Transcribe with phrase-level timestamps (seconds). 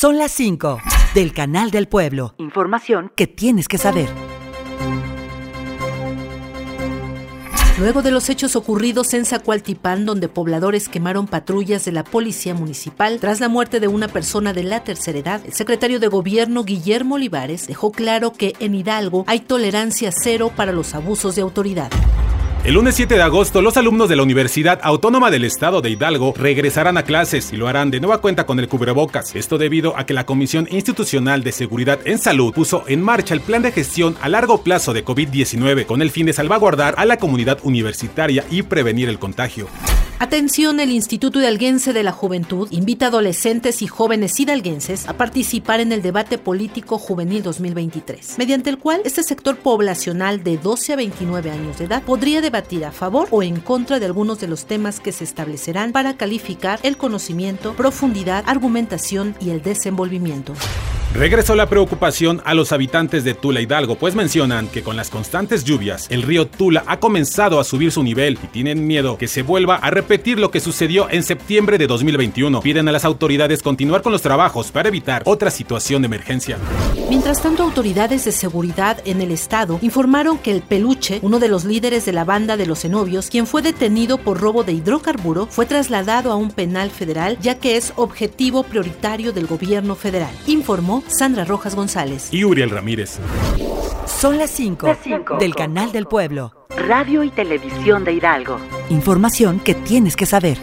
[0.00, 0.78] Son las 5
[1.14, 2.34] del Canal del Pueblo.
[2.38, 4.08] Información que tienes que saber.
[7.78, 13.20] Luego de los hechos ocurridos en Zacualtipán, donde pobladores quemaron patrullas de la policía municipal
[13.20, 17.16] tras la muerte de una persona de la tercera edad, el secretario de gobierno Guillermo
[17.16, 21.90] Olivares dejó claro que en Hidalgo hay tolerancia cero para los abusos de autoridad.
[22.62, 26.34] El lunes 7 de agosto, los alumnos de la Universidad Autónoma del Estado de Hidalgo
[26.36, 29.34] regresarán a clases y lo harán de nueva cuenta con el cubrebocas.
[29.34, 33.40] Esto debido a que la Comisión Institucional de Seguridad en Salud puso en marcha el
[33.40, 37.16] plan de gestión a largo plazo de COVID-19 con el fin de salvaguardar a la
[37.16, 39.66] comunidad universitaria y prevenir el contagio.
[40.22, 45.80] Atención, el Instituto Hidalguense de la Juventud invita a adolescentes y jóvenes hidalguenses a participar
[45.80, 50.96] en el debate político juvenil 2023, mediante el cual este sector poblacional de 12 a
[50.96, 54.66] 29 años de edad podría debatir a favor o en contra de algunos de los
[54.66, 60.52] temas que se establecerán para calificar el conocimiento, profundidad, argumentación y el desenvolvimiento.
[61.14, 65.64] Regresó la preocupación a los habitantes de Tula Hidalgo, pues mencionan que con las constantes
[65.64, 69.42] lluvias, el río Tula ha comenzado a subir su nivel y tienen miedo que se
[69.42, 72.60] vuelva a repetir lo que sucedió en septiembre de 2021.
[72.60, 76.58] Piden a las autoridades continuar con los trabajos para evitar otra situación de emergencia.
[77.08, 81.64] Mientras tanto, autoridades de seguridad en el estado informaron que el Peluche, uno de los
[81.64, 85.66] líderes de la banda de los Enovios, quien fue detenido por robo de hidrocarburo, fue
[85.66, 90.30] trasladado a un penal federal ya que es objetivo prioritario del gobierno federal,
[91.00, 93.18] informó Sandra Rojas González y Uriel Ramírez.
[94.06, 94.96] Son las 5
[95.38, 96.52] del Canal del Pueblo.
[96.76, 98.58] Radio y Televisión de Hidalgo.
[98.90, 100.58] Información que tienes que saber.